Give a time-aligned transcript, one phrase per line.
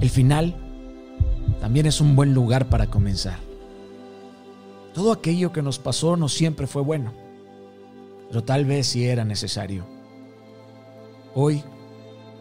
[0.00, 0.54] El final
[1.60, 3.38] también es un buen lugar para comenzar.
[4.94, 7.12] Todo aquello que nos pasó no siempre fue bueno,
[8.28, 9.84] pero tal vez sí era necesario.
[11.34, 11.62] Hoy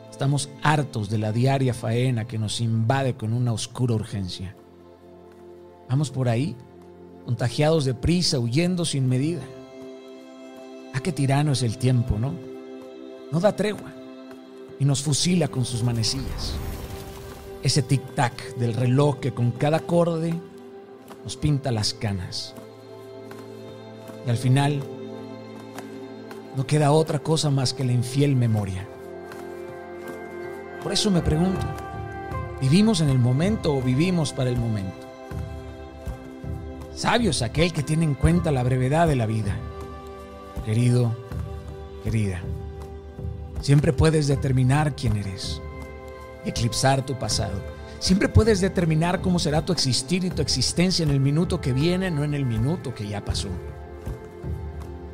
[0.10, 4.56] estamos hartos de la diaria faena que nos invade con una oscura urgencia.
[5.90, 6.56] Vamos por ahí,
[7.26, 9.42] contagiados de prisa, huyendo sin medida.
[10.94, 12.34] Ah, qué tirano es el tiempo, ¿no?
[13.34, 13.92] No da tregua
[14.80, 16.54] y nos fusila con sus manecillas.
[17.62, 20.34] Ese tic-tac del reloj que con cada acorde
[21.24, 22.54] nos pinta las canas.
[24.26, 24.82] Y al final
[26.56, 28.88] no queda otra cosa más que la infiel memoria.
[30.84, 31.66] Por eso me pregunto,
[32.62, 35.08] ¿vivimos en el momento o vivimos para el momento?
[36.96, 39.56] Sabio es aquel que tiene en cuenta la brevedad de la vida.
[40.66, 41.16] Querido,
[42.04, 42.42] querida,
[43.62, 45.62] siempre puedes determinar quién eres,
[46.46, 47.62] eclipsar tu pasado.
[48.00, 52.10] Siempre puedes determinar cómo será tu existir y tu existencia en el minuto que viene,
[52.10, 53.50] no en el minuto que ya pasó.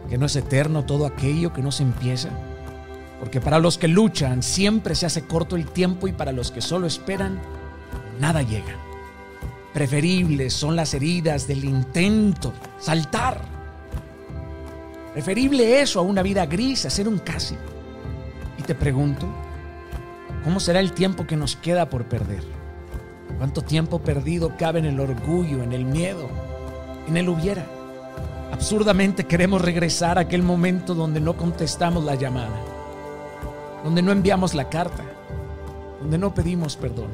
[0.07, 2.29] Que no es eterno todo aquello que no se empieza.
[3.19, 6.61] Porque para los que luchan siempre se hace corto el tiempo y para los que
[6.61, 7.39] solo esperan,
[8.19, 8.75] nada llega.
[9.73, 13.41] Preferibles son las heridas del intento, saltar.
[15.13, 17.55] Preferible eso a una vida gris, hacer un casi.
[18.59, 19.27] Y te pregunto,
[20.45, 22.43] ¿cómo será el tiempo que nos queda por perder?
[23.37, 26.29] ¿Cuánto tiempo perdido cabe en el orgullo, en el miedo,
[27.09, 27.65] en el hubiera?
[28.53, 32.55] Absurdamente queremos regresar a aquel momento donde no contestamos la llamada,
[33.83, 35.03] donde no enviamos la carta,
[35.99, 37.09] donde no pedimos perdón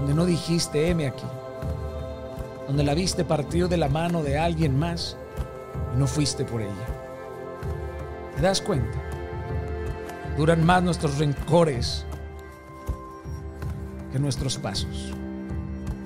[0.00, 1.26] donde no dijiste, heme aquí,
[2.66, 5.14] donde la viste partir de la mano de alguien más
[5.94, 6.72] y no fuiste por ella.
[8.34, 9.09] ¿Te das cuenta?
[10.36, 12.04] Duran más nuestros rencores
[14.12, 15.12] que nuestros pasos.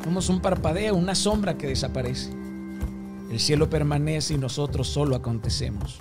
[0.02, 2.30] Somos un parpadeo, una sombra que desaparece.
[3.30, 5.98] El cielo permanece y nosotros solo acontecemos,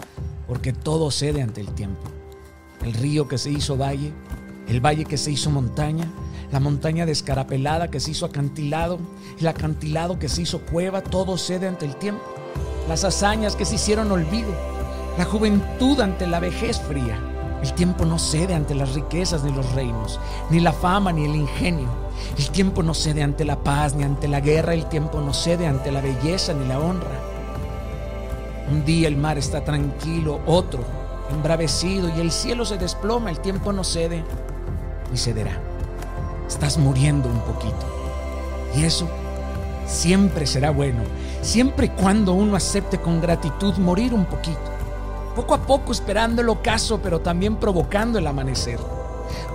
[0.47, 2.01] porque todo cede ante el tiempo.
[2.83, 4.11] El río que se hizo valle,
[4.67, 6.11] el valle que se hizo montaña,
[6.51, 8.99] la montaña descarapelada que se hizo acantilado,
[9.39, 12.23] el acantilado que se hizo cueva, todo cede ante el tiempo.
[12.87, 14.51] Las hazañas que se hicieron olvido,
[15.17, 17.32] la juventud ante la vejez fría.
[17.63, 20.19] El tiempo no cede ante las riquezas ni los reinos,
[20.51, 21.87] ni la fama ni el ingenio.
[22.37, 25.65] El tiempo no cede ante la paz ni ante la guerra, el tiempo no cede
[25.65, 27.19] ante la belleza ni la honra.
[28.71, 30.83] Un día el mar está tranquilo, otro
[31.31, 34.23] embravecido y el cielo se desploma, el tiempo no cede
[35.11, 35.59] ni cederá
[36.53, 37.85] estás muriendo un poquito.
[38.75, 39.07] Y eso
[39.85, 41.01] siempre será bueno,
[41.41, 44.72] siempre y cuando uno acepte con gratitud morir un poquito.
[45.35, 48.79] Poco a poco esperando el ocaso, pero también provocando el amanecer.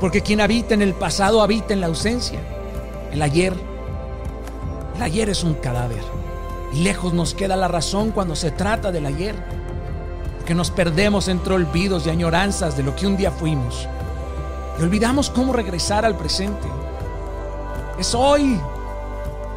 [0.00, 2.41] Porque quien habita en el pasado habita en la ausencia.
[3.12, 3.55] El ayer,
[4.97, 6.03] el ayer es un cadáver.
[6.72, 9.37] Y lejos nos queda la razón cuando se trata del ayer.
[10.47, 13.87] Que nos perdemos entre olvidos y añoranzas de lo que un día fuimos.
[14.78, 16.69] Y olvidamos cómo regresar al presente.
[17.99, 18.61] Es hoy.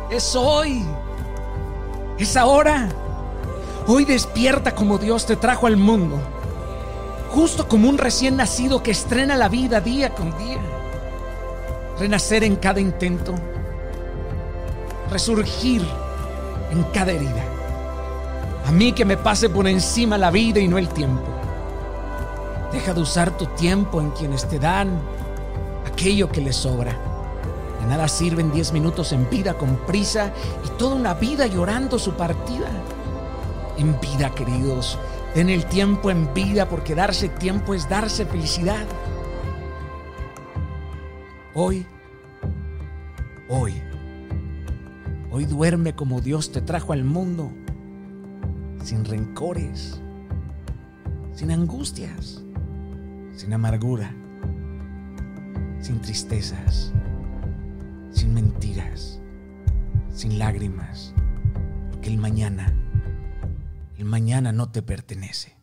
[0.10, 0.86] Es hoy.
[2.18, 2.90] Es ahora.
[3.88, 6.20] Hoy despierta como Dios te trajo al mundo.
[7.32, 10.60] Justo como un recién nacido que estrena la vida día con día.
[12.00, 13.34] Renacer en cada intento.
[15.10, 15.82] Resurgir
[16.72, 17.44] en cada herida.
[18.68, 21.24] A mí que me pase por encima la vida y no el tiempo.
[22.72, 25.00] Deja de usar tu tiempo en quienes te dan
[25.92, 26.96] aquello que les sobra.
[27.82, 30.32] De nada sirven 10 minutos en vida con prisa
[30.64, 32.70] y toda una vida llorando su partida.
[33.82, 35.00] En vida, queridos,
[35.34, 38.86] den el tiempo en vida porque darse tiempo es darse felicidad.
[41.56, 41.86] Hoy,
[43.50, 43.74] hoy,
[45.32, 47.52] hoy duerme como Dios te trajo al mundo,
[48.84, 50.00] sin rencores,
[51.34, 52.44] sin angustias,
[53.36, 54.14] sin amargura,
[55.82, 56.94] sin tristezas
[58.12, 59.20] sin mentiras,
[60.14, 61.14] sin lágrimas,
[61.92, 62.74] porque el mañana,
[64.02, 65.61] el mañana no te pertenece.